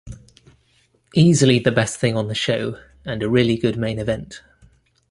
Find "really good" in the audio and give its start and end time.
3.29-3.77